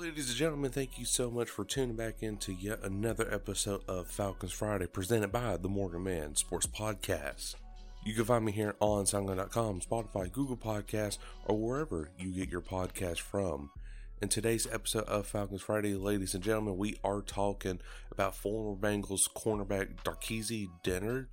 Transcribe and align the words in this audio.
Ladies 0.00 0.30
and 0.30 0.38
gentlemen. 0.38 0.70
Thank 0.70 0.98
you 0.98 1.04
so 1.04 1.30
much 1.30 1.50
for 1.50 1.62
tuning 1.62 1.94
back 1.94 2.22
into 2.22 2.54
yet 2.54 2.82
another 2.82 3.30
episode 3.30 3.82
of 3.86 4.08
Falcons 4.08 4.50
Friday 4.50 4.86
presented 4.86 5.30
by 5.30 5.58
the 5.58 5.68
Morgan 5.68 6.04
Man 6.04 6.34
Sports 6.36 6.66
Podcast. 6.66 7.56
You 8.06 8.14
can 8.14 8.24
find 8.24 8.42
me 8.42 8.50
here 8.50 8.74
on 8.80 9.04
SoundCloud.com, 9.04 9.82
Spotify, 9.82 10.32
Google 10.32 10.56
Podcasts, 10.56 11.18
or 11.44 11.58
wherever 11.58 12.08
you 12.18 12.32
get 12.32 12.48
your 12.48 12.62
podcast 12.62 13.20
from. 13.20 13.72
In 14.22 14.30
today's 14.30 14.66
episode 14.72 15.04
of 15.04 15.26
Falcons 15.26 15.60
Friday, 15.60 15.92
ladies 15.92 16.32
and 16.32 16.42
gentlemen, 16.42 16.78
we 16.78 16.96
are 17.04 17.20
talking 17.20 17.78
about 18.10 18.34
former 18.34 18.80
Bengals 18.80 19.28
cornerback 19.30 20.02
Darqueze 20.02 20.70
Dennard 20.82 21.26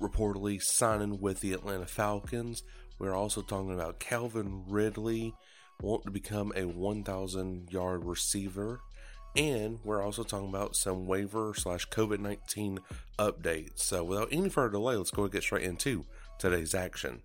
reportedly 0.00 0.62
signing 0.62 1.20
with 1.20 1.40
the 1.40 1.52
Atlanta 1.52 1.86
Falcons. 1.86 2.62
We're 3.00 3.16
also 3.16 3.42
talking 3.42 3.74
about 3.74 3.98
Calvin 3.98 4.62
Ridley 4.68 5.34
wanting 5.80 6.06
to 6.06 6.10
become 6.10 6.52
a 6.54 6.66
1,000 6.66 7.70
yard 7.70 8.04
receiver. 8.04 8.80
And 9.34 9.78
we're 9.82 10.02
also 10.02 10.24
talking 10.24 10.48
about 10.48 10.76
some 10.76 11.06
waiver 11.06 11.54
slash 11.56 11.88
COVID 11.88 12.18
19 12.18 12.80
updates. 13.18 13.80
So 13.80 14.04
without 14.04 14.28
any 14.30 14.48
further 14.48 14.72
delay, 14.72 14.96
let's 14.96 15.10
go 15.10 15.24
and 15.24 15.32
get 15.32 15.42
straight 15.42 15.64
into 15.64 16.04
today's 16.38 16.74
action. 16.74 17.22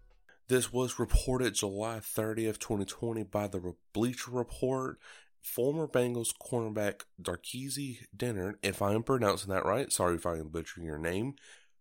This 0.47 0.71
was 0.71 0.97
reported 0.97 1.55
July 1.55 1.99
30th, 1.99 2.59
2020 2.59 3.23
by 3.23 3.47
the 3.47 3.73
Bleacher 3.91 4.31
Report. 4.31 4.97
Former 5.41 5.87
Bengals 5.87 6.33
cornerback 6.41 7.01
Darqueze 7.21 7.99
Dennard, 8.15 8.55
if 8.61 8.81
I 8.81 8.93
am 8.93 9.03
pronouncing 9.03 9.49
that 9.49 9.65
right, 9.65 9.91
sorry 9.91 10.15
if 10.15 10.25
I 10.25 10.37
am 10.37 10.49
butchering 10.49 10.85
your 10.85 10.97
name, 10.97 11.35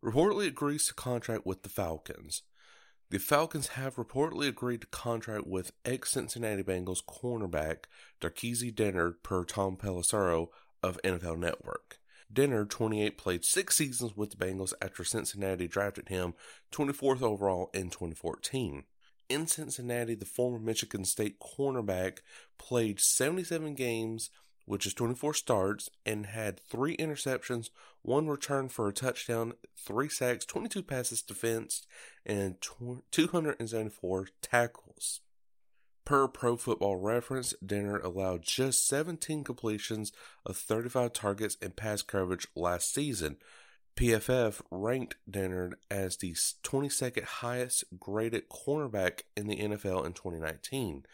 reportedly 0.05 0.47
agrees 0.47 0.87
to 0.87 0.94
contract 0.94 1.47
with 1.47 1.62
the 1.62 1.69
Falcons. 1.69 2.42
The 3.09 3.19
Falcons 3.19 3.69
have 3.69 3.95
reportedly 3.95 4.49
agreed 4.49 4.81
to 4.81 4.89
contract 4.89 5.47
with 5.47 5.71
ex 5.85 6.11
Cincinnati 6.11 6.65
Bengals 6.65 7.05
cornerback 7.05 7.85
Darqueze 8.21 8.75
Dennard 8.75 9.23
per 9.23 9.45
Tom 9.45 9.77
Pelissero 9.77 10.49
of 10.83 11.01
NFL 11.05 11.39
Network. 11.39 12.01
Dennard, 12.33 12.69
28, 12.69 13.17
played 13.17 13.45
six 13.45 13.77
seasons 13.77 14.17
with 14.17 14.31
the 14.31 14.37
Bengals 14.37 14.73
after 14.83 15.05
Cincinnati 15.05 15.69
drafted 15.69 16.09
him 16.09 16.34
24th 16.72 17.22
overall 17.22 17.71
in 17.72 17.91
2014. 17.91 18.83
In 19.28 19.47
Cincinnati, 19.47 20.16
the 20.16 20.25
former 20.25 20.59
Michigan 20.59 21.05
State 21.05 21.39
cornerback 21.39 22.19
played 22.59 22.99
77 22.99 23.75
games, 23.75 24.31
which 24.66 24.84
is 24.84 24.93
24 24.94 25.32
starts, 25.34 25.88
and 26.04 26.27
had 26.27 26.60
three 26.60 26.97
interceptions, 26.97 27.71
one 28.03 28.27
return 28.28 28.69
for 28.69 28.88
a 28.88 28.93
touchdown, 28.93 29.54
three 29.77 30.09
sacks, 30.09 30.44
22 30.44 30.82
passes 30.82 31.22
defensed, 31.22 31.87
and 32.27 32.60
274 32.60 34.28
tackles. 34.43 35.21
Per 36.04 36.28
Pro 36.28 36.56
Football 36.56 36.97
Reference, 36.97 37.54
Dennard 37.65 38.04
allowed 38.04 38.43
just 38.43 38.87
17 38.87 39.43
completions 39.43 40.12
of 40.44 40.56
35 40.56 41.12
targets 41.12 41.56
and 41.60 41.75
pass 41.75 42.03
coverage 42.03 42.47
last 42.54 42.94
season. 42.94 43.38
PFF 43.97 44.60
ranked 44.71 45.16
Dennard 45.28 45.75
as 45.91 46.16
the 46.16 46.33
22nd 46.33 47.25
highest 47.25 47.84
graded 47.98 48.48
cornerback 48.48 49.22
in 49.37 49.48
the 49.48 49.56
NFL 49.56 50.04
in 50.06 50.12
2019. 50.12 51.06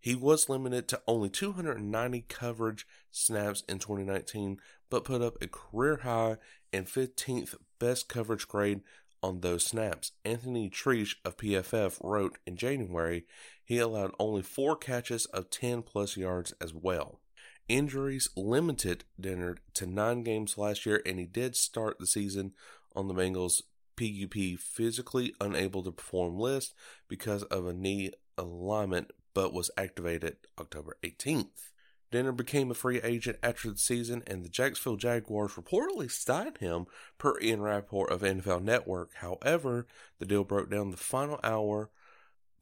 He 0.00 0.14
was 0.14 0.48
limited 0.48 0.88
to 0.88 1.02
only 1.06 1.28
290 1.28 2.24
coverage 2.28 2.86
snaps 3.10 3.62
in 3.68 3.78
2019, 3.78 4.60
but 4.90 5.04
put 5.04 5.22
up 5.22 5.42
a 5.42 5.48
career 5.48 6.00
high 6.02 6.36
and 6.72 6.86
15th 6.86 7.56
best 7.78 8.08
coverage 8.08 8.46
grade 8.46 8.82
on 9.22 9.40
those 9.40 9.64
snaps. 9.64 10.12
Anthony 10.24 10.68
Treash 10.70 11.16
of 11.24 11.36
PFF 11.36 11.98
wrote 12.02 12.38
in 12.46 12.56
January 12.56 13.24
he 13.64 13.78
allowed 13.78 14.14
only 14.18 14.42
four 14.42 14.76
catches 14.76 15.26
of 15.26 15.50
10 15.50 15.82
plus 15.82 16.16
yards 16.16 16.54
as 16.60 16.72
well. 16.72 17.20
Injuries 17.68 18.30
limited 18.34 19.04
Dennard 19.20 19.58
to 19.74 19.86
nine 19.86 20.22
games 20.22 20.56
last 20.56 20.86
year, 20.86 21.02
and 21.04 21.18
he 21.18 21.26
did 21.26 21.54
start 21.54 21.98
the 21.98 22.06
season 22.06 22.52
on 22.96 23.08
the 23.08 23.14
Bengals' 23.14 23.60
PUP 23.96 24.58
physically 24.58 25.34
unable 25.38 25.82
to 25.82 25.92
perform 25.92 26.38
list 26.38 26.72
because 27.08 27.42
of 27.44 27.66
a 27.66 27.74
knee 27.74 28.12
alignment, 28.38 29.10
but 29.38 29.52
was 29.52 29.70
activated 29.78 30.36
October 30.58 30.96
18th. 31.04 31.70
Dennard 32.10 32.36
became 32.36 32.72
a 32.72 32.74
free 32.74 33.00
agent 33.02 33.38
after 33.40 33.70
the 33.70 33.78
season, 33.78 34.24
and 34.26 34.44
the 34.44 34.48
Jacksonville 34.48 34.96
Jaguars 34.96 35.52
reportedly 35.52 36.10
signed 36.10 36.58
him 36.58 36.86
per 37.18 37.38
Ian 37.40 37.60
Rapoport 37.62 38.10
of 38.10 38.22
NFL 38.22 38.64
Network. 38.64 39.14
However, 39.18 39.86
the 40.18 40.26
deal 40.26 40.42
broke 40.42 40.72
down 40.72 40.90
the 40.90 40.96
final 40.96 41.38
hour 41.44 41.88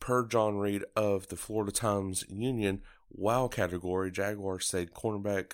per 0.00 0.26
John 0.26 0.58
Reid 0.58 0.84
of 0.94 1.28
the 1.28 1.36
Florida 1.36 1.72
Times 1.72 2.26
Union. 2.28 2.82
Wow 3.08 3.48
category, 3.48 4.10
Jaguars 4.10 4.66
said 4.66 4.92
cornerback 4.92 5.52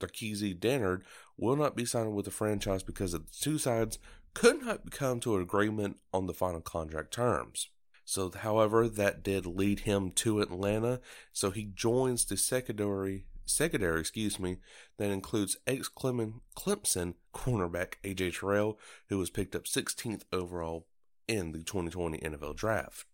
Darqueze 0.00 0.58
Dennard 0.58 1.02
will 1.36 1.54
not 1.54 1.76
be 1.76 1.84
signed 1.84 2.16
with 2.16 2.24
the 2.24 2.32
franchise 2.32 2.82
because 2.82 3.12
the 3.12 3.22
two 3.40 3.58
sides 3.58 4.00
could 4.34 4.60
not 4.64 4.90
come 4.90 5.20
to 5.20 5.36
an 5.36 5.42
agreement 5.42 5.98
on 6.12 6.26
the 6.26 6.34
final 6.34 6.60
contract 6.60 7.12
terms. 7.12 7.68
So, 8.08 8.30
however, 8.30 8.88
that 8.88 9.22
did 9.22 9.44
lead 9.44 9.80
him 9.80 10.12
to 10.12 10.40
Atlanta. 10.40 11.02
So 11.30 11.50
he 11.50 11.66
joins 11.66 12.24
the 12.24 12.38
secondary, 12.38 13.26
secondary, 13.44 14.00
excuse 14.00 14.40
me, 14.40 14.56
that 14.96 15.10
includes 15.10 15.58
ex 15.66 15.90
Clemson 15.90 17.14
cornerback 17.34 17.96
AJ 18.02 18.40
Terrell, 18.40 18.78
who 19.10 19.18
was 19.18 19.28
picked 19.28 19.54
up 19.54 19.64
16th 19.64 20.22
overall 20.32 20.86
in 21.28 21.52
the 21.52 21.58
2020 21.58 22.16
NFL 22.20 22.56
Draft. 22.56 23.04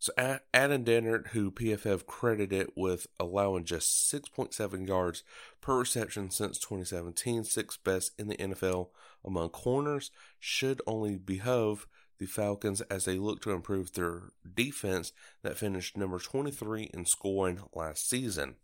So 0.00 0.12
Adam 0.18 0.82
Dennard, 0.84 1.28
who 1.28 1.52
PFF 1.52 2.04
credited 2.04 2.72
with 2.74 3.06
allowing 3.20 3.64
just 3.64 4.12
6.7 4.12 4.88
yards 4.88 5.22
per 5.60 5.78
reception 5.78 6.32
since 6.32 6.58
2017, 6.58 7.44
sixth 7.44 7.84
best 7.84 8.10
in 8.18 8.26
the 8.26 8.36
NFL 8.36 8.88
among 9.24 9.50
corners, 9.50 10.10
should 10.40 10.82
only 10.88 11.16
behove 11.16 11.86
the 12.18 12.26
Falcons 12.26 12.80
as 12.82 13.04
they 13.04 13.18
look 13.18 13.40
to 13.42 13.50
improve 13.50 13.92
their 13.92 14.32
defense 14.54 15.12
that 15.42 15.58
finished 15.58 15.96
number 15.96 16.18
23 16.18 16.90
in 16.94 17.04
scoring 17.04 17.60
last 17.72 18.08
season. 18.08 18.56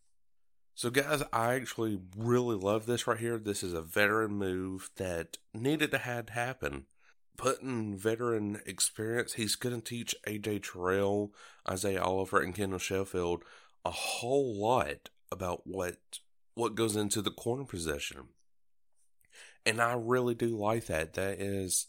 So, 0.75 0.89
guys, 0.89 1.23
I 1.33 1.55
actually 1.55 2.01
really 2.17 2.57
love 2.57 2.87
this 2.87 3.07
right 3.07 3.19
here. 3.19 3.39
This 3.39 3.63
is 3.63 3.75
a 3.75 3.83
veteran 3.83 4.33
move 4.33 4.91
that 4.97 5.37
needed 5.53 5.91
to 5.91 5.99
have 5.99 6.31
happen. 6.31 6.87
Putting 7.37 7.97
veteran 7.97 8.61
experience, 8.67 9.35
he's 9.35 9.57
going 9.57 9.75
to 9.75 9.83
teach 9.83 10.15
AJ 10.27 10.71
Terrell, 10.73 11.35
Isaiah 11.69 12.03
Oliver, 12.03 12.41
and 12.41 12.55
Kendall 12.55 12.79
Sheffield 12.79 13.45
a 13.85 13.91
whole 13.91 14.59
lot 14.59 15.09
about 15.33 15.67
what 15.67 15.97
what 16.55 16.75
goes 16.75 16.97
into 16.97 17.23
the 17.23 17.31
corner 17.31 17.65
position. 17.65 18.29
And 19.65 19.81
I 19.81 19.95
really 19.95 20.35
do 20.35 20.57
like 20.57 20.87
that. 20.87 21.15
That 21.15 21.41
is 21.41 21.87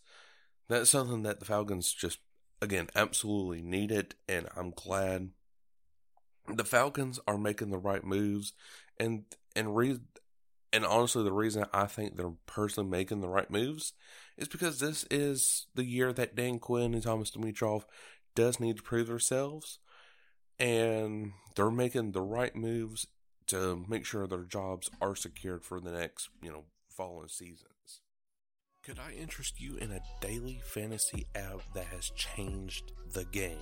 that's 0.70 0.90
something 0.90 1.24
that 1.24 1.40
the 1.40 1.46
Falcons 1.46 1.92
just 1.92 2.20
again 2.62 2.88
absolutely 2.96 3.62
needed, 3.62 4.16
and 4.28 4.48
I'm 4.56 4.72
glad 4.72 5.30
the 6.48 6.66
Falcons 6.66 7.20
are 7.28 7.38
making 7.38 7.70
the 7.70 7.78
right 7.78 8.04
moves, 8.04 8.54
and 9.00 9.24
and 9.56 9.76
re- 9.76 10.00
and 10.74 10.86
honestly, 10.86 11.24
the 11.24 11.34
reason 11.34 11.66
I 11.74 11.86
think 11.86 12.16
they're 12.16 12.34
personally 12.46 12.90
making 12.90 13.22
the 13.22 13.28
right 13.28 13.50
moves 13.50 13.94
is 14.38 14.48
because 14.48 14.80
this 14.80 15.06
is 15.12 15.68
the 15.76 15.84
year 15.84 16.14
that 16.14 16.36
Dan 16.36 16.60
Quinn 16.60 16.94
and 16.94 17.04
Thomas 17.04 17.32
Dimitroff 17.32 17.84
does 18.36 18.60
need 18.60 18.78
to 18.78 18.84
prove 18.84 19.08
themselves, 19.08 19.80
and 20.60 21.34
they're 21.56 21.72
making 21.72 22.12
the 22.12 22.22
right 22.22 22.56
moves 22.56 23.08
to 23.48 23.84
make 23.90 24.06
sure 24.06 24.28
their 24.28 24.44
jobs 24.44 24.90
are 25.02 25.16
secured 25.16 25.66
for 25.66 25.82
the 25.82 25.92
next, 25.92 26.30
you 26.42 26.52
know, 26.52 26.64
following 26.90 27.28
seasons. 27.28 27.68
Could 28.84 28.98
I 28.98 29.12
interest 29.12 29.62
you 29.62 29.78
in 29.78 29.92
a 29.92 30.02
daily 30.22 30.60
fantasy 30.64 31.28
app 31.36 31.62
that 31.76 31.86
has 31.86 32.10
changed 32.16 32.94
the 33.14 33.26
game? 33.26 33.60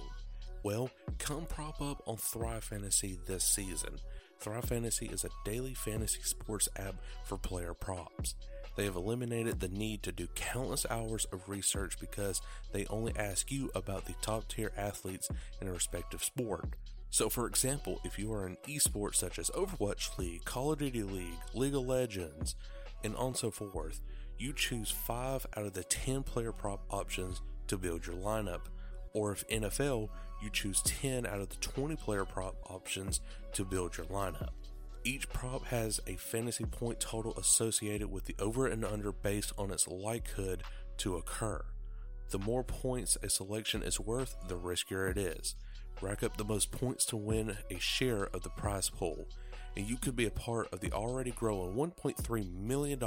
Well, 0.63 0.89
come 1.17 1.45
prop 1.45 1.81
up 1.81 2.01
on 2.07 2.15
Thrive 2.15 2.63
Fantasy 2.63 3.19
this 3.27 3.43
season. 3.43 3.95
Thrive 4.39 4.63
Fantasy 4.63 5.07
is 5.07 5.25
a 5.25 5.29
daily 5.43 5.73
fantasy 5.73 6.21
sports 6.21 6.69
app 6.77 6.95
for 7.25 7.37
player 7.37 7.73
props. 7.73 8.35
They 8.77 8.85
have 8.85 8.95
eliminated 8.95 9.59
the 9.59 9.67
need 9.67 10.03
to 10.03 10.13
do 10.13 10.27
countless 10.35 10.85
hours 10.89 11.25
of 11.33 11.49
research 11.49 11.99
because 11.99 12.41
they 12.71 12.85
only 12.85 13.13
ask 13.17 13.51
you 13.51 13.71
about 13.75 14.05
the 14.05 14.15
top 14.21 14.47
tier 14.47 14.71
athletes 14.77 15.27
in 15.59 15.67
a 15.67 15.73
respective 15.73 16.23
sport. 16.23 16.75
So, 17.09 17.27
for 17.27 17.45
example, 17.45 17.99
if 18.05 18.17
you 18.17 18.31
are 18.31 18.45
an 18.45 18.55
esports 18.69 19.15
such 19.15 19.37
as 19.37 19.49
Overwatch 19.49 20.17
League, 20.17 20.45
Call 20.45 20.71
of 20.71 20.79
Duty 20.79 21.03
League, 21.03 21.41
League 21.53 21.75
of 21.75 21.85
Legends, 21.85 22.55
and 23.03 23.17
on 23.17 23.35
so 23.35 23.51
forth, 23.51 23.99
you 24.39 24.53
choose 24.53 24.89
5 24.89 25.45
out 25.55 25.65
of 25.65 25.73
the 25.73 25.83
10 25.83 26.23
player 26.23 26.51
prop 26.51 26.85
options 26.89 27.41
to 27.67 27.77
build 27.77 28.07
your 28.07 28.15
lineup. 28.15 28.61
Or 29.13 29.31
if 29.31 29.47
NFL, 29.49 30.09
you 30.41 30.49
choose 30.49 30.81
10 30.83 31.25
out 31.25 31.41
of 31.41 31.49
the 31.49 31.57
20 31.57 31.95
player 31.97 32.25
prop 32.25 32.55
options 32.69 33.19
to 33.53 33.65
build 33.65 33.97
your 33.97 34.05
lineup. 34.07 34.49
Each 35.03 35.29
prop 35.29 35.65
has 35.65 35.99
a 36.07 36.15
fantasy 36.15 36.65
point 36.65 36.99
total 36.99 37.37
associated 37.37 38.11
with 38.11 38.25
the 38.25 38.35
over 38.39 38.67
and 38.67 38.85
under 38.85 39.11
based 39.11 39.53
on 39.57 39.71
its 39.71 39.87
likelihood 39.87 40.63
to 40.97 41.15
occur. 41.15 41.63
The 42.29 42.39
more 42.39 42.63
points 42.63 43.17
a 43.23 43.29
selection 43.29 43.81
is 43.81 43.99
worth, 43.99 44.35
the 44.47 44.57
riskier 44.57 45.09
it 45.09 45.17
is. 45.17 45.55
Rack 46.01 46.23
up 46.23 46.37
the 46.37 46.45
most 46.45 46.71
points 46.71 47.05
to 47.05 47.17
win 47.17 47.57
a 47.69 47.79
share 47.79 48.25
of 48.25 48.43
the 48.43 48.49
prize 48.49 48.89
pool, 48.89 49.27
and 49.75 49.87
you 49.87 49.97
could 49.97 50.15
be 50.15 50.25
a 50.25 50.31
part 50.31 50.71
of 50.73 50.79
the 50.79 50.91
already 50.91 51.31
growing 51.31 51.75
$1.3 51.75 52.53
million 52.53 52.99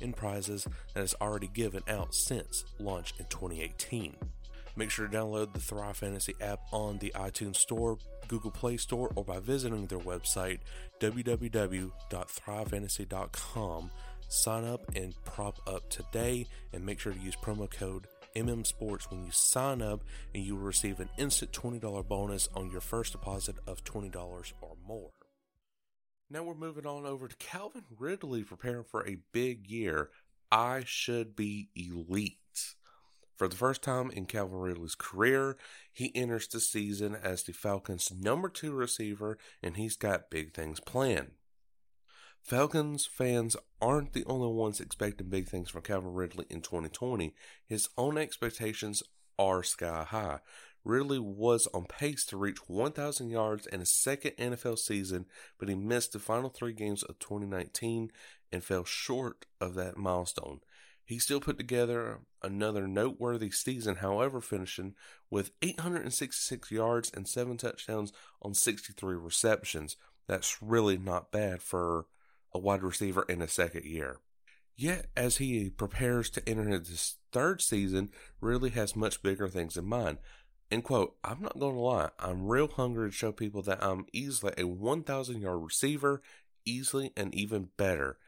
in 0.00 0.12
prizes 0.12 0.66
that 0.94 1.02
is 1.02 1.14
already 1.20 1.48
given 1.48 1.82
out 1.88 2.14
since 2.14 2.64
launch 2.78 3.14
in 3.18 3.26
2018. 3.26 4.16
Make 4.76 4.90
sure 4.90 5.06
to 5.06 5.16
download 5.16 5.52
the 5.52 5.60
Thrive 5.60 5.98
Fantasy 5.98 6.34
app 6.40 6.58
on 6.72 6.98
the 6.98 7.12
iTunes 7.14 7.54
Store, 7.56 7.96
Google 8.26 8.50
Play 8.50 8.76
Store, 8.76 9.12
or 9.14 9.22
by 9.24 9.38
visiting 9.38 9.86
their 9.86 10.00
website, 10.00 10.58
www.thrivefantasy.com. 11.00 13.90
Sign 14.28 14.64
up 14.64 14.96
and 14.96 15.14
prop 15.24 15.60
up 15.68 15.88
today, 15.90 16.48
and 16.72 16.84
make 16.84 16.98
sure 16.98 17.12
to 17.12 17.20
use 17.20 17.36
promo 17.36 17.70
code 17.70 18.08
MM 18.34 18.66
Sports 18.66 19.08
when 19.10 19.24
you 19.24 19.30
sign 19.30 19.80
up, 19.80 20.02
and 20.34 20.42
you 20.42 20.56
will 20.56 20.64
receive 20.64 20.98
an 20.98 21.08
instant 21.18 21.52
$20 21.52 22.08
bonus 22.08 22.48
on 22.54 22.68
your 22.70 22.80
first 22.80 23.12
deposit 23.12 23.54
of 23.68 23.84
$20 23.84 24.52
or 24.60 24.74
more. 24.88 25.10
Now 26.30 26.42
we're 26.42 26.54
moving 26.54 26.86
on 26.86 27.04
over 27.04 27.28
to 27.28 27.36
Calvin 27.36 27.84
Ridley 27.98 28.42
preparing 28.42 28.84
for 28.84 29.06
a 29.06 29.18
big 29.32 29.70
year. 29.70 30.10
I 30.50 30.82
should 30.86 31.36
be 31.36 31.68
elite. 31.76 32.38
For 33.36 33.46
the 33.46 33.56
first 33.56 33.82
time 33.82 34.10
in 34.10 34.26
Calvin 34.26 34.58
Ridley's 34.58 34.94
career, 34.94 35.56
he 35.92 36.14
enters 36.14 36.46
the 36.48 36.60
season 36.60 37.14
as 37.14 37.42
the 37.42 37.52
Falcons' 37.52 38.12
number 38.12 38.48
two 38.48 38.72
receiver, 38.72 39.38
and 39.62 39.76
he's 39.76 39.96
got 39.96 40.30
big 40.30 40.54
things 40.54 40.80
planned. 40.80 41.32
Falcons 42.40 43.06
fans 43.06 43.56
aren't 43.80 44.12
the 44.12 44.24
only 44.26 44.48
ones 44.48 44.80
expecting 44.80 45.28
big 45.28 45.48
things 45.48 45.70
from 45.70 45.82
Calvin 45.82 46.14
Ridley 46.14 46.46
in 46.48 46.60
2020. 46.60 47.34
His 47.66 47.88
own 47.98 48.16
expectations 48.16 49.02
are 49.38 49.62
sky 49.62 50.04
high. 50.04 50.40
Ridley 50.84 51.18
was 51.18 51.66
on 51.68 51.86
pace 51.86 52.26
to 52.26 52.36
reach 52.36 52.68
1,000 52.68 53.30
yards 53.30 53.66
in 53.66 53.80
his 53.80 53.90
second 53.90 54.32
NFL 54.32 54.78
season, 54.78 55.26
but 55.58 55.68
he 55.68 55.74
missed 55.74 56.12
the 56.12 56.18
final 56.18 56.50
three 56.50 56.74
games 56.74 57.02
of 57.02 57.18
2019 57.18 58.10
and 58.52 58.62
fell 58.62 58.84
short 58.84 59.46
of 59.60 59.74
that 59.74 59.96
milestone. 59.96 60.60
He 61.06 61.18
still 61.18 61.40
put 61.40 61.58
together 61.58 62.20
another 62.42 62.86
noteworthy 62.86 63.50
season, 63.50 63.96
however, 63.96 64.40
finishing 64.40 64.94
with 65.30 65.52
866 65.60 66.70
yards 66.70 67.10
and 67.14 67.28
7 67.28 67.56
touchdowns 67.56 68.12
on 68.40 68.54
63 68.54 69.16
receptions. 69.16 69.96
That's 70.26 70.62
really 70.62 70.96
not 70.96 71.30
bad 71.30 71.62
for 71.62 72.06
a 72.52 72.58
wide 72.58 72.82
receiver 72.82 73.24
in 73.28 73.42
a 73.42 73.48
second 73.48 73.84
year. 73.84 74.18
Yet, 74.76 75.06
as 75.16 75.36
he 75.36 75.70
prepares 75.70 76.30
to 76.30 76.48
enter 76.48 76.64
his 76.64 77.16
third 77.32 77.60
season, 77.60 78.10
really 78.40 78.70
has 78.70 78.96
much 78.96 79.22
bigger 79.22 79.48
things 79.48 79.76
in 79.76 79.84
mind. 79.84 80.18
And 80.70 80.82
quote, 80.82 81.16
I'm 81.22 81.40
not 81.40 81.58
going 81.58 81.74
to 81.74 81.80
lie, 81.80 82.10
I'm 82.18 82.46
real 82.46 82.68
hungry 82.68 83.10
to 83.10 83.14
show 83.14 83.32
people 83.32 83.62
that 83.62 83.82
I'm 83.82 84.06
easily 84.12 84.52
a 84.58 84.64
1,000 84.64 85.40
yard 85.40 85.62
receiver, 85.62 86.22
easily 86.64 87.12
and 87.16 87.34
even 87.34 87.68
better. 87.76 88.18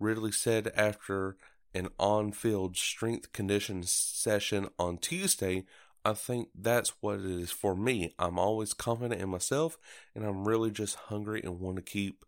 Ridley 0.00 0.32
said 0.32 0.72
after 0.76 1.36
an 1.74 1.88
on 1.98 2.32
field 2.32 2.76
strength 2.76 3.32
condition 3.32 3.82
session 3.82 4.68
on 4.78 4.98
Tuesday, 4.98 5.64
I 6.04 6.14
think 6.14 6.48
that's 6.54 6.94
what 7.00 7.20
it 7.20 7.26
is 7.26 7.50
for 7.50 7.76
me. 7.76 8.14
I'm 8.18 8.38
always 8.38 8.72
confident 8.72 9.20
in 9.20 9.28
myself 9.28 9.78
and 10.14 10.24
I'm 10.24 10.46
really 10.46 10.70
just 10.70 10.96
hungry 10.96 11.42
and 11.44 11.60
want 11.60 11.76
to 11.76 11.82
keep 11.82 12.24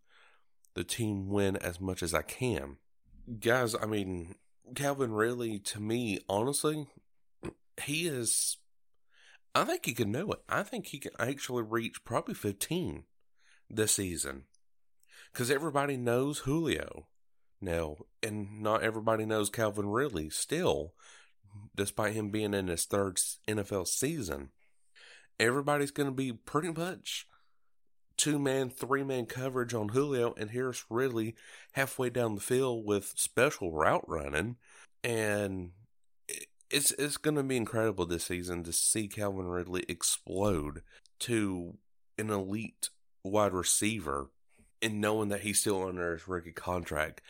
the 0.75 0.85
team 0.85 1.29
win 1.29 1.57
as 1.57 1.81
much 1.81 2.03
as 2.03 2.13
I 2.13 2.23
can. 2.23 2.77
Guys, 3.41 3.75
I 3.75 3.87
mean, 3.87 4.35
Calvin 4.75 5.13
Ridley, 5.13 5.59
to 5.61 5.81
me, 5.81 6.21
honestly, 6.29 6.87
he 7.83 8.07
is. 8.07 8.57
I 9.55 9.65
think 9.65 9.85
he 9.87 9.95
can 9.95 10.13
do 10.13 10.31
it. 10.33 10.41
I 10.49 10.63
think 10.63 10.87
he 10.87 10.99
can 10.99 11.13
actually 11.19 11.63
reach 11.63 12.05
probably 12.05 12.35
15 12.35 13.05
this 13.69 13.93
season. 13.93 14.45
Because 15.33 15.51
everybody 15.51 15.97
knows 15.97 16.41
Julio 16.41 17.07
now, 17.61 17.97
and 18.23 18.63
not 18.63 18.83
everybody 18.83 19.25
knows 19.25 19.51
Calvin 19.51 19.89
Ridley 19.89 20.31
still, 20.31 20.95
despite 21.77 22.15
him 22.15 22.31
being 22.31 22.55
in 22.55 22.69
his 22.69 22.85
third 22.85 23.19
NFL 23.47 23.87
season. 23.87 24.51
Everybody's 25.39 25.91
going 25.91 26.09
to 26.09 26.15
be 26.15 26.33
pretty 26.33 26.71
much 26.71 27.27
two 28.17 28.39
man, 28.39 28.71
three 28.71 29.03
man 29.03 29.27
coverage 29.27 29.73
on 29.73 29.89
Julio, 29.89 30.35
and 30.37 30.51
here's 30.51 30.85
Ridley 30.91 31.35
halfway 31.73 32.11
down 32.11 32.35
the 32.35 32.41
field 32.41 32.85
with 32.85 33.15
special 33.17 33.73
route 33.73 34.05
running. 34.07 34.57
And 35.03 35.71
it's 36.71 36.93
it's 36.93 37.17
going 37.17 37.37
to 37.37 37.43
be 37.43 37.57
incredible 37.57 38.07
this 38.07 38.25
season 38.25 38.63
to 38.65 38.73
see 38.73 39.09
Calvin 39.09 39.47
Ridley 39.47 39.85
explode 39.89 40.83
to 41.21 41.77
an 42.19 42.31
elite 42.31 42.91
wide 43.25 43.53
receiver 43.53 44.31
and 44.83 45.01
knowing 45.01 45.29
that 45.29 45.43
he's 45.43 45.61
still 45.61 45.87
under 45.87 46.15
his 46.15 46.27
rookie 46.27 46.53
contract, 46.53 47.21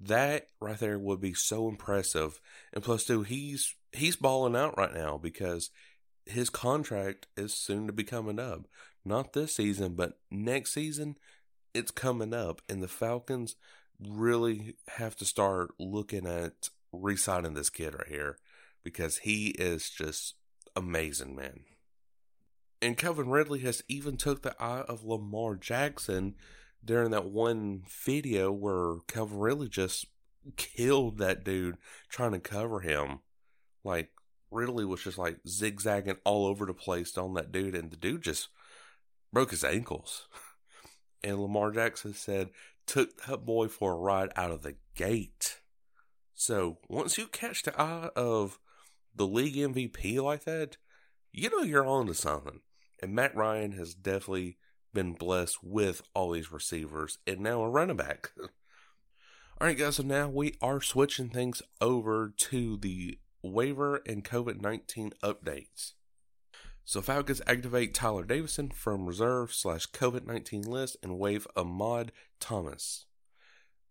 that 0.00 0.46
right 0.60 0.78
there 0.78 0.98
would 0.98 1.20
be 1.20 1.34
so 1.34 1.68
impressive. 1.68 2.40
And 2.72 2.84
plus, 2.84 3.04
two, 3.04 3.22
he's 3.22 3.74
he's 3.92 4.16
balling 4.16 4.56
out 4.56 4.76
right 4.76 4.94
now 4.94 5.18
because 5.18 5.70
his 6.26 6.50
contract 6.50 7.26
is 7.36 7.54
soon 7.54 7.86
to 7.86 7.92
be 7.92 8.04
coming 8.04 8.38
up. 8.38 8.66
Not 9.04 9.32
this 9.32 9.56
season, 9.56 9.94
but 9.94 10.18
next 10.30 10.74
season, 10.74 11.16
it's 11.72 11.90
coming 11.90 12.34
up, 12.34 12.60
and 12.68 12.82
the 12.82 12.88
Falcons 12.88 13.56
really 13.98 14.76
have 14.96 15.16
to 15.16 15.24
start 15.24 15.70
looking 15.78 16.26
at 16.26 16.68
re-signing 16.92 17.54
this 17.54 17.70
kid 17.70 17.94
right 17.94 18.08
here 18.08 18.36
because 18.82 19.18
he 19.18 19.48
is 19.48 19.90
just 19.90 20.34
amazing, 20.74 21.36
man. 21.36 21.60
And 22.82 22.96
Calvin 22.96 23.28
Ridley 23.28 23.60
has 23.60 23.82
even 23.88 24.16
took 24.16 24.42
the 24.42 24.60
eye 24.62 24.84
of 24.88 25.04
Lamar 25.04 25.56
Jackson 25.56 26.34
during 26.84 27.10
that 27.10 27.26
one 27.26 27.82
video 28.04 28.50
where 28.50 28.96
Calvin 29.06 29.38
Ridley 29.38 29.68
just 29.68 30.06
killed 30.56 31.18
that 31.18 31.44
dude 31.44 31.76
trying 32.08 32.32
to 32.32 32.40
cover 32.40 32.80
him. 32.80 33.20
Like 33.84 34.10
Ridley 34.50 34.84
was 34.84 35.02
just 35.02 35.18
like 35.18 35.38
zigzagging 35.46 36.16
all 36.24 36.46
over 36.46 36.64
the 36.64 36.74
place 36.74 37.16
on 37.18 37.34
that 37.34 37.52
dude, 37.52 37.74
and 37.74 37.90
the 37.90 37.96
dude 37.96 38.22
just 38.22 38.48
broke 39.32 39.50
his 39.50 39.64
ankles. 39.64 40.26
And 41.22 41.38
Lamar 41.38 41.70
Jackson 41.70 42.14
said, 42.14 42.48
took 42.86 43.24
that 43.26 43.44
boy 43.44 43.68
for 43.68 43.92
a 43.92 43.96
ride 43.96 44.30
out 44.36 44.50
of 44.50 44.62
the 44.62 44.76
gate. 44.94 45.60
So 46.34 46.78
once 46.88 47.18
you 47.18 47.26
catch 47.26 47.62
the 47.62 47.78
eye 47.80 48.08
of 48.16 48.58
the 49.14 49.26
league 49.26 49.56
MVP 49.56 50.22
like 50.22 50.44
that, 50.44 50.76
you 51.32 51.50
know 51.50 51.62
you're 51.62 51.86
on 51.86 52.06
to 52.06 52.14
something. 52.14 52.60
And 53.02 53.14
Matt 53.14 53.34
Ryan 53.34 53.72
has 53.72 53.94
definitely 53.94 54.58
been 54.92 55.12
blessed 55.12 55.58
with 55.62 56.02
all 56.14 56.32
these 56.32 56.52
receivers 56.52 57.18
and 57.26 57.40
now 57.40 57.62
a 57.62 57.68
running 57.68 57.96
back. 57.96 58.30
all 58.40 58.48
right, 59.60 59.78
guys, 59.78 59.96
so 59.96 60.02
now 60.02 60.28
we 60.28 60.56
are 60.60 60.80
switching 60.80 61.28
things 61.28 61.62
over 61.80 62.32
to 62.36 62.76
the 62.76 63.18
waiver 63.42 64.02
and 64.06 64.24
COVID 64.24 64.60
19 64.60 65.12
updates. 65.22 65.92
So 66.84 67.00
Falcons 67.00 67.40
activate 67.46 67.94
Tyler 67.94 68.24
Davison 68.24 68.70
from 68.70 69.06
reserve 69.06 69.54
slash 69.54 69.86
COVID 69.90 70.26
19 70.26 70.62
list 70.62 70.96
and 71.02 71.18
waive 71.18 71.46
Ahmad 71.56 72.12
Thomas. 72.40 73.06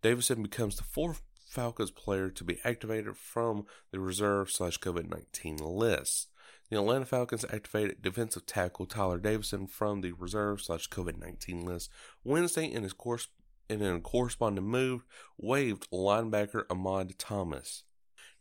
Davison 0.02 0.42
becomes 0.42 0.76
the 0.76 0.82
fourth 0.82 1.22
Falcons 1.50 1.90
player 1.90 2.30
to 2.30 2.44
be 2.44 2.60
activated 2.64 3.16
from 3.16 3.66
the 3.90 3.98
reserve 3.98 4.52
slash 4.52 4.78
COVID 4.78 5.10
19 5.10 5.56
list. 5.56 6.28
The 6.70 6.76
Atlanta 6.76 7.04
Falcons 7.04 7.44
activated 7.52 8.00
defensive 8.00 8.46
tackle 8.46 8.86
Tyler 8.86 9.18
Davison 9.18 9.66
from 9.66 10.00
the 10.00 10.12
reserve 10.12 10.60
slash 10.60 10.88
COVID 10.88 11.18
19 11.18 11.64
list 11.64 11.90
Wednesday 12.22 12.66
in 12.66 12.84
his 12.84 12.92
course 12.92 13.26
in 13.68 13.82
a 13.82 13.98
corresponding 14.00 14.64
move, 14.64 15.04
waived 15.36 15.90
linebacker 15.90 16.64
Ahmad 16.70 17.18
Thomas. 17.18 17.82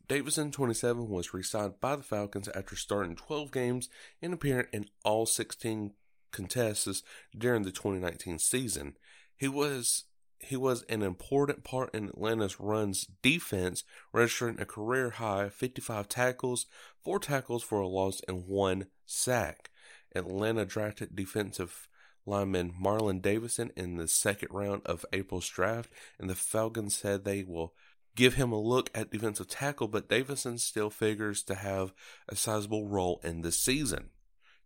Davison, 0.07 0.51
27, 0.51 1.09
was 1.09 1.33
re 1.33 1.41
signed 1.41 1.79
by 1.79 1.95
the 1.95 2.03
Falcons 2.03 2.47
after 2.49 2.75
starting 2.75 3.15
12 3.15 3.51
games 3.51 3.89
and 4.21 4.33
appearing 4.35 4.67
in 4.71 4.85
all 5.03 5.25
16 5.25 5.93
contests 6.31 7.01
during 7.35 7.63
the 7.63 7.71
2019 7.71 8.37
season. 8.37 8.97
He 9.35 9.47
was 9.47 10.05
he 10.41 10.55
was 10.55 10.83
an 10.83 11.01
important 11.01 11.63
part 11.63 11.93
in 11.93 12.09
Atlanta's 12.09 12.59
run's 12.59 13.05
defense, 13.21 13.83
registering 14.13 14.59
a 14.59 14.65
career 14.65 15.11
high 15.11 15.49
55 15.49 16.07
tackles, 16.07 16.65
4 17.03 17.19
tackles 17.19 17.63
for 17.63 17.79
a 17.81 17.87
loss, 17.87 18.21
and 18.27 18.47
1 18.47 18.87
sack. 19.05 19.69
Atlanta 20.15 20.65
drafted 20.65 21.15
defensive 21.15 21.87
lineman 22.25 22.73
Marlon 22.81 23.21
Davidson 23.21 23.71
in 23.75 23.97
the 23.97 24.07
second 24.07 24.49
round 24.51 24.81
of 24.85 25.05
April's 25.11 25.47
draft, 25.47 25.91
and 26.19 26.29
the 26.29 26.35
Falcons 26.35 26.95
said 26.95 27.23
they 27.23 27.43
will 27.43 27.73
give 28.15 28.35
him 28.35 28.51
a 28.51 28.59
look 28.59 28.89
at 28.93 29.11
defensive 29.11 29.47
tackle, 29.47 29.87
but 29.87 30.09
Davidson 30.09 30.57
still 30.57 30.89
figures 30.89 31.43
to 31.43 31.55
have 31.55 31.93
a 32.27 32.35
sizable 32.35 32.87
role 32.87 33.21
in 33.23 33.41
this 33.41 33.59
season. 33.59 34.09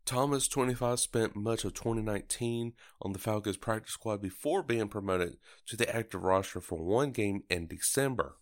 Thomas, 0.06 0.50
25, 0.50 1.00
spent 1.00 1.36
much 1.36 1.64
of 1.64 1.74
2019 1.74 2.74
on 3.02 3.14
the 3.14 3.20
Falcons 3.20 3.56
practice 3.56 3.94
squad 3.94 4.22
before 4.22 4.62
being 4.62 4.90
promoted 4.90 5.38
to 5.68 5.78
the 5.78 5.94
active 5.96 6.24
roster 6.24 6.60
for 6.60 6.84
one 6.84 7.12
game 7.12 7.44
in 7.50 7.68
December. 7.68 8.36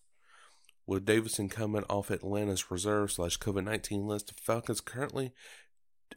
With 0.88 1.06
Davidson 1.06 1.50
coming 1.50 1.84
off 1.84 2.10
Atlanta's 2.10 2.72
reserve 2.72 3.12
slash 3.12 3.38
COVID 3.38 3.64
19 3.64 4.08
list, 4.08 4.28
the 4.28 4.34
Falcons 4.42 4.82
currently 4.82 5.34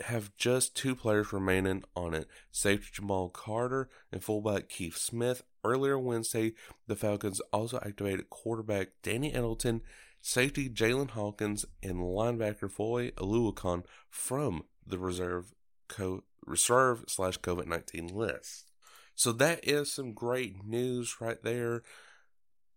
have 0.06 0.34
just 0.36 0.74
two 0.74 0.96
players 0.96 1.32
remaining 1.32 1.84
on 1.94 2.14
it 2.14 2.26
safety 2.50 2.88
Jamal 2.92 3.28
Carter 3.28 3.88
and 4.10 4.24
fullback 4.24 4.68
Keith 4.68 4.96
Smith. 4.96 5.42
Earlier 5.62 5.98
Wednesday, 5.98 6.54
the 6.86 6.96
Falcons 6.96 7.40
also 7.52 7.78
activated 7.84 8.30
quarterback 8.30 8.88
Danny 9.02 9.30
Etling, 9.32 9.82
safety 10.20 10.68
Jaylinn 10.68 11.10
Hawkins, 11.10 11.64
and 11.82 11.96
linebacker 11.96 12.70
Foye 12.70 13.12
Oluokun 13.12 13.84
from 14.10 14.64
the 14.86 14.98
reserve 14.98 15.54
co- 15.88 16.24
reserve 16.46 17.04
slash 17.08 17.38
COVID 17.38 17.66
nineteen 17.66 18.08
list. 18.08 18.70
So 19.14 19.32
that 19.32 19.60
is 19.62 19.92
some 19.92 20.12
great 20.12 20.64
news 20.64 21.16
right 21.20 21.42
there. 21.42 21.82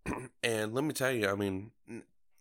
and 0.43 0.73
let 0.73 0.83
me 0.83 0.93
tell 0.93 1.11
you, 1.11 1.27
I 1.27 1.35
mean, 1.35 1.71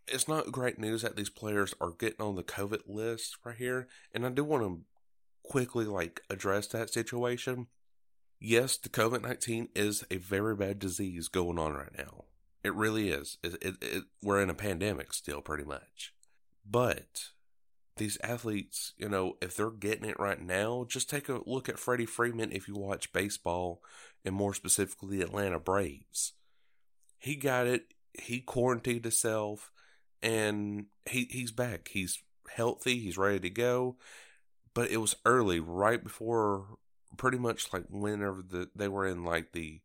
it's 0.06 0.28
not 0.28 0.52
great 0.52 0.78
news 0.78 1.02
that 1.02 1.16
these 1.16 1.30
players 1.30 1.74
are 1.80 1.92
getting 1.98 2.24
on 2.24 2.36
the 2.36 2.42
COVID 2.42 2.82
list 2.86 3.36
right 3.44 3.56
here. 3.56 3.88
And 4.12 4.26
I 4.26 4.30
do 4.30 4.44
want 4.44 4.62
to 4.62 4.80
quickly 5.42 5.84
like 5.84 6.20
address 6.30 6.66
that 6.68 6.90
situation. 6.90 7.66
Yes, 8.38 8.76
the 8.76 8.88
COVID 8.88 9.22
19 9.22 9.68
is 9.74 10.04
a 10.10 10.16
very 10.16 10.54
bad 10.54 10.78
disease 10.78 11.28
going 11.28 11.58
on 11.58 11.72
right 11.72 11.96
now. 11.96 12.24
It 12.62 12.74
really 12.74 13.10
is. 13.10 13.38
It, 13.42 13.54
it, 13.62 13.74
it, 13.80 14.04
we're 14.22 14.42
in 14.42 14.50
a 14.50 14.54
pandemic 14.54 15.12
still, 15.12 15.40
pretty 15.40 15.64
much. 15.64 16.12
But 16.68 17.28
these 17.96 18.18
athletes, 18.22 18.92
you 18.96 19.08
know, 19.08 19.36
if 19.40 19.56
they're 19.56 19.70
getting 19.70 20.08
it 20.08 20.18
right 20.18 20.40
now, 20.40 20.84
just 20.88 21.08
take 21.08 21.28
a 21.28 21.40
look 21.46 21.68
at 21.68 21.78
Freddie 21.78 22.06
Freeman 22.06 22.52
if 22.52 22.68
you 22.68 22.74
watch 22.74 23.12
baseball 23.12 23.82
and 24.24 24.34
more 24.34 24.54
specifically 24.54 25.18
the 25.18 25.24
Atlanta 25.24 25.58
Braves. 25.58 26.34
He 27.18 27.36
got 27.36 27.66
it, 27.66 27.94
he 28.12 28.40
quarantined 28.40 29.04
himself, 29.04 29.70
and 30.22 30.86
he 31.08 31.26
he's 31.30 31.52
back. 31.52 31.88
He's 31.92 32.22
healthy, 32.50 32.98
he's 32.98 33.18
ready 33.18 33.40
to 33.40 33.50
go. 33.50 33.96
But 34.74 34.90
it 34.90 34.98
was 34.98 35.16
early, 35.24 35.58
right 35.60 36.02
before 36.02 36.76
pretty 37.16 37.38
much 37.38 37.72
like 37.72 37.84
whenever 37.88 38.42
the 38.46 38.68
they 38.74 38.88
were 38.88 39.06
in 39.06 39.24
like 39.24 39.52
the 39.52 39.80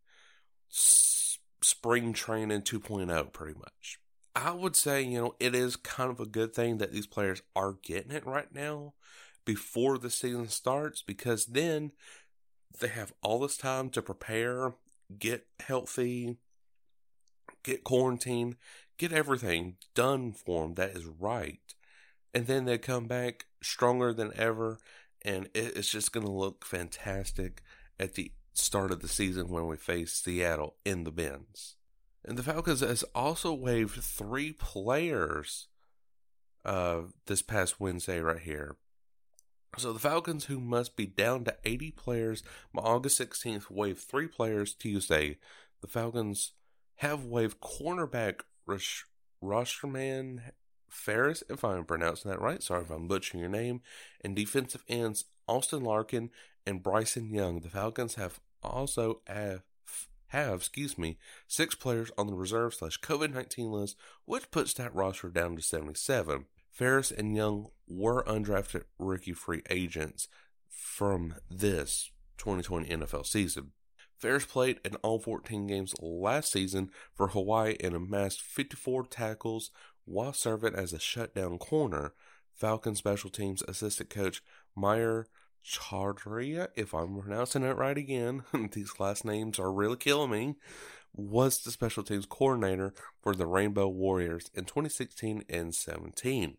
spring 0.70 2.14
training 2.14 2.62
2.0 2.62 3.34
pretty 3.34 3.58
much. 3.58 4.01
I 4.36 4.52
would 4.52 4.76
say, 4.76 5.02
you 5.02 5.20
know, 5.20 5.36
it 5.40 5.54
is 5.54 5.76
kind 5.76 6.10
of 6.10 6.20
a 6.20 6.26
good 6.26 6.54
thing 6.54 6.78
that 6.78 6.92
these 6.92 7.08
players 7.08 7.42
are 7.56 7.76
getting 7.84 8.12
it 8.12 8.26
right 8.26 8.54
now 8.54 8.94
before 9.44 9.98
the 9.98 10.10
season 10.10 10.48
starts 10.48 11.02
because 11.02 11.48
then 11.48 11.92
they 12.80 12.88
have 12.88 13.14
all 13.22 13.40
this 13.40 13.58
time 13.58 13.90
to 13.90 14.02
prepare, 14.02 14.74
get 15.20 15.48
healthy, 15.60 16.38
get 17.64 17.84
quarantine, 17.84 18.56
get 18.98 19.12
everything 19.12 19.76
done 19.96 20.32
for 20.32 20.64
them 20.64 20.76
that 20.76 20.92
is 20.92 21.06
right. 21.06 21.76
And 22.34 22.48
then 22.48 22.66
they 22.66 22.78
come 22.78 23.08
back 23.08 23.46
stronger 23.62 24.14
than 24.14 24.32
ever, 24.38 24.80
and 25.24 25.50
it's 25.54 25.90
just 25.90 26.14
going 26.14 26.26
to 26.26 26.32
look 26.32 26.66
fantastic 26.66 27.62
at 28.00 28.14
the 28.14 28.32
start 28.54 28.92
of 28.92 29.02
the 29.02 29.10
season 29.10 29.50
when 29.50 29.68
we 29.68 29.76
face 29.76 30.14
Seattle 30.14 30.76
in 30.86 31.04
the 31.04 31.12
Benz. 31.12 31.76
And 32.24 32.38
the 32.38 32.44
Falcons 32.44 32.82
has 32.82 33.04
also 33.16 33.54
waived 33.54 34.02
three 34.02 34.54
players 34.54 35.68
uh, 36.64 37.02
this 37.26 37.42
past 37.42 37.80
Wednesday, 37.80 38.20
right 38.20 38.40
here. 38.40 38.76
So 39.78 39.94
the 39.94 40.00
Falcons, 40.00 40.46
who 40.46 40.60
must 40.60 40.96
be 40.96 41.06
down 41.06 41.46
to 41.46 41.56
80 41.64 41.92
players 41.92 42.44
by 42.74 42.82
August 42.84 43.20
16th, 43.20 43.72
waived 43.72 44.00
three 44.00 44.28
players 44.28 44.74
Tuesday. 44.74 45.38
The 45.82 45.88
Falcons 45.88 46.52
have 46.98 47.26
waived 47.26 47.62
cornerback 47.62 48.42
Rosh- 48.68 49.04
Rosterman 49.44 50.52
Farris, 50.90 51.44
if 51.50 51.64
I'm 51.64 51.86
pronouncing 51.86 52.30
that 52.30 52.42
right. 52.42 52.62
Sorry 52.62 52.84
if 52.84 52.92
I'm 52.92 53.08
butchering 53.08 53.40
your 53.40 53.50
name. 53.50 53.82
And 54.24 54.36
defensive 54.36 54.84
ends 54.88 55.26
Austin 55.48 55.84
Larkin 55.84 56.30
and 56.68 56.84
Bryson 56.84 57.34
Young. 57.34 57.62
The 57.62 57.70
Falcons 57.70 58.16
have 58.16 58.40
also 58.62 59.22
have 59.26 59.64
have, 60.32 60.60
excuse 60.60 60.98
me, 60.98 61.18
six 61.48 61.76
players 61.76 62.12
on 62.18 62.28
the 62.28 62.34
reserve 62.34 62.74
slash 62.74 63.00
COVID 63.00 63.34
19 63.34 63.72
list, 63.72 63.98
which 64.26 64.50
puts 64.52 64.74
that 64.74 64.96
roster 64.96 65.30
down 65.30 65.56
to 65.56 65.62
77. 65.62 66.46
Farris 66.72 67.12
and 67.12 67.36
Young 67.36 67.68
were 67.88 68.24
undrafted 68.24 68.84
rookie 68.98 69.34
free 69.34 69.62
agents 69.70 70.30
from 70.70 71.36
this 71.50 72.12
2020 72.38 72.88
NFL 72.88 73.26
season. 73.26 73.72
Farris 74.18 74.46
played 74.46 74.80
in 74.86 74.96
all 74.98 75.20
14 75.20 75.68
games 75.68 75.94
last 76.00 76.52
season 76.52 76.92
for 77.14 77.30
Hawaii 77.30 77.76
and 77.84 77.94
amassed 77.94 78.42
54 78.42 79.08
tackles 79.08 79.72
while 80.06 80.32
serving 80.32 80.76
as 80.76 80.94
a 80.94 81.00
shutdown 81.00 81.58
corner. 81.58 82.14
Falcon 82.54 82.96
special 82.96 83.30
teams 83.30 83.64
assistant 83.64 84.10
coach 84.10 84.42
Mayur 84.78 85.26
Chaudhari, 85.66 86.68
if 86.76 86.94
I'm 86.94 87.22
pronouncing 87.22 87.64
it 87.64 87.78
right 87.78 87.98
again, 87.98 88.44
these 88.72 89.00
last 89.00 89.26
names 89.26 89.60
are 89.60 89.72
really 89.72 89.98
killing 89.98 90.32
me, 90.32 90.56
was 91.14 91.60
the 91.60 91.72
special 91.72 92.04
teams 92.04 92.26
coordinator 92.26 92.94
for 93.22 93.36
the 93.36 93.46
Rainbow 93.46 93.88
Warriors 93.88 94.50
in 94.54 94.66
2016 94.66 95.44
and 95.50 95.76
17. 95.76 96.58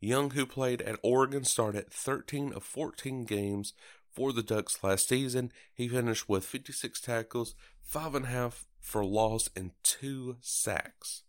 Young, 0.00 0.30
who 0.30 0.46
played 0.46 0.80
at 0.82 0.98
Oregon, 1.02 1.44
started 1.44 1.90
13 1.90 2.54
of 2.54 2.64
14 2.64 3.24
games 3.24 3.74
for 4.10 4.32
the 4.32 4.42
Ducks 4.42 4.82
last 4.82 5.08
season. 5.08 5.52
He 5.72 5.88
finished 5.88 6.28
with 6.28 6.44
56 6.44 7.00
tackles, 7.00 7.54
five 7.82 8.14
and 8.14 8.24
a 8.24 8.28
half 8.28 8.66
for 8.80 9.04
loss, 9.04 9.50
and 9.54 9.72
two 9.82 10.36
sacks. 10.40 11.22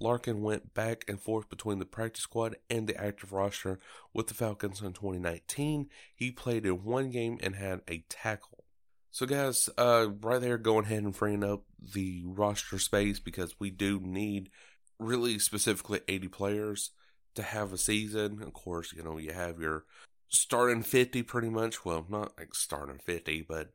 Larkin 0.00 0.42
went 0.42 0.74
back 0.74 1.04
and 1.08 1.20
forth 1.20 1.48
between 1.48 1.78
the 1.78 1.84
practice 1.84 2.22
squad 2.22 2.56
and 2.68 2.86
the 2.86 2.96
active 2.96 3.32
roster 3.32 3.78
with 4.12 4.26
the 4.26 4.34
Falcons 4.34 4.80
in 4.80 4.92
2019. 4.92 5.88
He 6.14 6.30
played 6.30 6.66
in 6.66 6.84
one 6.84 7.10
game 7.10 7.38
and 7.42 7.56
had 7.56 7.80
a 7.88 8.04
tackle. 8.08 8.64
So, 9.10 9.26
guys, 9.26 9.68
uh, 9.78 10.08
right 10.20 10.40
there, 10.40 10.58
going 10.58 10.86
ahead 10.86 11.04
and 11.04 11.14
freeing 11.14 11.44
up 11.44 11.62
the 11.80 12.24
roster 12.26 12.78
space 12.78 13.20
because 13.20 13.54
we 13.60 13.70
do 13.70 14.00
need 14.00 14.50
really 14.98 15.38
specifically 15.38 16.00
80 16.08 16.28
players 16.28 16.90
to 17.36 17.42
have 17.42 17.72
a 17.72 17.78
season. 17.78 18.42
Of 18.42 18.52
course, 18.52 18.92
you 18.92 19.02
know, 19.02 19.18
you 19.18 19.32
have 19.32 19.60
your 19.60 19.84
starting 20.28 20.82
50 20.82 21.22
pretty 21.22 21.48
much. 21.48 21.84
Well, 21.84 22.06
not 22.08 22.32
like 22.38 22.54
starting 22.54 22.98
50, 22.98 23.46
but 23.48 23.70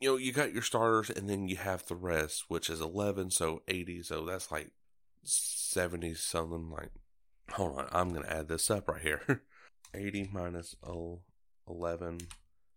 you 0.00 0.08
know, 0.10 0.16
you 0.16 0.32
got 0.32 0.52
your 0.52 0.62
starters 0.62 1.10
and 1.10 1.28
then 1.28 1.48
you 1.48 1.56
have 1.56 1.86
the 1.86 1.94
rest, 1.94 2.44
which 2.48 2.68
is 2.68 2.80
11, 2.80 3.30
so 3.30 3.62
80. 3.68 4.02
So 4.02 4.26
that's 4.26 4.50
like 4.50 4.72
70 5.24 6.14
something 6.14 6.70
like 6.70 6.90
hold 7.50 7.78
on 7.78 7.88
i'm 7.92 8.12
gonna 8.12 8.26
add 8.28 8.48
this 8.48 8.70
up 8.70 8.88
right 8.88 9.02
here. 9.02 9.42
80 9.94 10.30
minus 10.32 10.74
11 11.68 12.18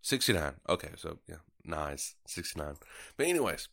69 0.01 0.53
okay 0.67 0.89
so 0.97 1.19
yeah 1.27 1.37
nice 1.63 2.15
69 2.27 2.75
but 3.15 3.25
anyways 3.25 3.69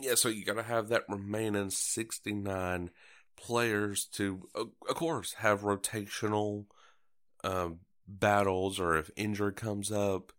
yeah 0.00 0.14
so 0.14 0.28
you 0.28 0.44
gotta 0.44 0.62
have 0.62 0.88
that 0.88 1.02
remaining 1.08 1.70
69 1.70 2.90
players 3.36 4.04
to 4.04 4.48
of 4.54 4.94
course 4.94 5.34
have 5.34 5.62
rotational 5.62 6.66
um, 7.42 7.80
battles 8.06 8.78
or 8.78 8.96
if 8.96 9.10
injury 9.16 9.52
comes 9.52 9.90
up 9.90 10.32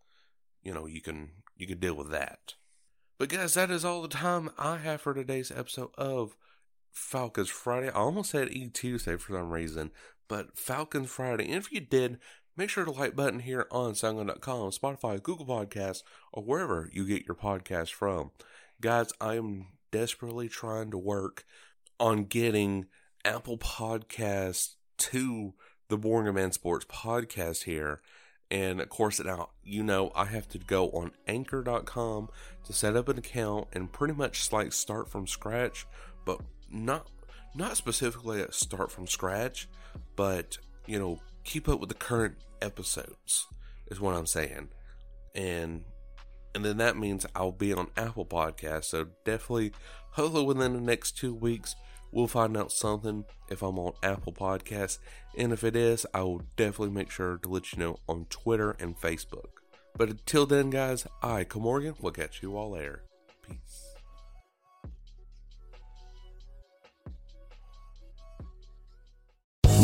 you 0.63 0.73
know 0.73 0.85
you 0.85 1.01
can 1.01 1.31
you 1.55 1.67
can 1.67 1.79
deal 1.79 1.93
with 1.93 2.09
that. 2.11 2.55
But 3.17 3.29
guys 3.29 3.53
that 3.53 3.69
is 3.69 3.85
all 3.85 4.01
the 4.01 4.07
time 4.07 4.49
i 4.57 4.77
have 4.77 5.01
for 5.01 5.13
today's 5.13 5.51
episode 5.51 5.91
of 5.97 6.35
Falcons 6.91 7.50
Friday. 7.50 7.89
I 7.89 7.93
almost 7.93 8.31
said 8.31 8.51
E 8.51 8.69
Tuesday 8.69 9.17
for 9.17 9.33
some 9.33 9.51
reason, 9.51 9.91
but 10.27 10.57
Falcons 10.57 11.10
Friday. 11.10 11.45
And 11.45 11.55
if 11.55 11.71
you 11.71 11.79
did, 11.79 12.19
make 12.55 12.69
sure 12.69 12.86
to 12.86 12.91
like 12.91 13.15
button 13.15 13.39
here 13.39 13.67
on 13.71 13.93
SoundCloud.com, 13.93 14.71
Spotify, 14.71 15.21
Google 15.21 15.45
Podcasts, 15.45 16.03
or 16.31 16.43
wherever 16.43 16.89
you 16.91 17.05
get 17.05 17.25
your 17.25 17.36
podcast 17.36 17.91
from. 17.91 18.31
Guys, 18.79 19.07
I 19.19 19.36
am 19.36 19.67
desperately 19.91 20.50
trying 20.50 20.91
to 20.91 20.98
work 20.98 21.45
on 22.00 22.25
getting 22.25 22.86
Apple 23.24 23.57
Podcasts 23.57 24.75
to 24.98 25.53
the 25.89 25.98
Morgan 25.98 26.36
Man 26.36 26.51
Sports 26.51 26.86
podcast 26.86 27.63
here. 27.63 28.01
And 28.50 28.81
of 28.81 28.89
course, 28.89 29.24
now 29.24 29.50
you 29.63 29.81
know 29.81 30.12
I 30.13 30.25
have 30.25 30.48
to 30.50 30.57
go 30.57 30.89
on 30.89 31.12
anchor.com 31.27 32.29
to 32.65 32.74
set 32.74 32.95
up 32.95 33.07
an 33.07 33.17
account 33.17 33.67
and 33.71 33.91
pretty 33.91 34.13
much 34.13 34.51
like 34.51 34.74
start 34.74 35.10
from 35.10 35.25
scratch, 35.25 35.86
but 36.25 36.41
not 36.71 37.07
not 37.53 37.77
specifically 37.77 38.41
a 38.41 38.51
start 38.51 38.91
from 38.91 39.07
scratch, 39.07 39.67
but 40.15 40.57
you 40.87 40.97
know, 40.97 41.19
keep 41.43 41.67
up 41.67 41.79
with 41.79 41.89
the 41.89 41.95
current 41.95 42.35
episodes 42.61 43.47
is 43.87 43.99
what 43.99 44.15
I'm 44.15 44.25
saying. 44.25 44.69
And 45.35 45.83
and 46.53 46.65
then 46.65 46.77
that 46.77 46.97
means 46.97 47.25
I'll 47.35 47.51
be 47.51 47.73
on 47.73 47.87
Apple 47.97 48.25
Podcasts. 48.25 48.85
So 48.85 49.07
definitely 49.25 49.73
hopefully 50.11 50.45
within 50.45 50.73
the 50.73 50.81
next 50.81 51.17
two 51.17 51.33
weeks 51.33 51.75
we'll 52.11 52.27
find 52.27 52.57
out 52.57 52.71
something 52.71 53.25
if 53.49 53.61
I'm 53.61 53.79
on 53.79 53.93
Apple 54.03 54.33
Podcasts. 54.33 54.99
And 55.37 55.53
if 55.53 55.63
it 55.63 55.75
is, 55.75 56.05
I 56.13 56.21
will 56.23 56.41
definitely 56.57 56.93
make 56.93 57.09
sure 57.09 57.37
to 57.37 57.49
let 57.49 57.71
you 57.71 57.79
know 57.79 57.99
on 58.07 58.25
Twitter 58.29 58.75
and 58.79 58.99
Facebook. 58.99 59.49
But 59.95 60.09
until 60.09 60.45
then, 60.45 60.69
guys, 60.69 61.07
I, 61.21 61.43
Cole 61.43 61.61
Morgan, 61.61 61.95
will 61.99 62.11
catch 62.11 62.41
you 62.41 62.57
all 62.57 62.71
there. 62.71 63.03
Peace. 63.41 63.90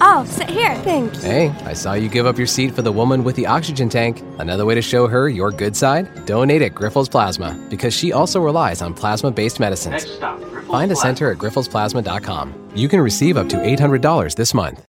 Oh, 0.00 0.24
sit 0.28 0.48
here. 0.48 0.74
Thank 0.76 1.14
you. 1.14 1.20
Hey, 1.20 1.48
I 1.64 1.72
saw 1.72 1.94
you 1.94 2.08
give 2.08 2.26
up 2.26 2.38
your 2.38 2.46
seat 2.46 2.74
for 2.74 2.82
the 2.82 2.92
woman 2.92 3.24
with 3.24 3.36
the 3.36 3.46
oxygen 3.46 3.88
tank. 3.88 4.22
Another 4.38 4.64
way 4.64 4.74
to 4.74 4.82
show 4.82 5.08
her 5.08 5.28
your 5.28 5.50
good 5.50 5.76
side? 5.76 6.24
Donate 6.26 6.62
at 6.62 6.72
Grifols 6.74 7.10
Plasma, 7.10 7.58
because 7.68 7.94
she 7.94 8.12
also 8.12 8.40
relies 8.40 8.80
on 8.80 8.94
plasma-based 8.94 9.58
medicines. 9.58 10.04
Next 10.04 10.16
stop, 10.16 10.40
Find 10.68 10.92
a 10.92 10.96
center 10.96 11.30
at 11.32 11.38
grifolsplasma.com. 11.38 12.70
You 12.74 12.88
can 12.88 13.00
receive 13.00 13.36
up 13.36 13.48
to 13.48 13.56
$800 13.56 14.36
this 14.36 14.52
month. 14.54 14.84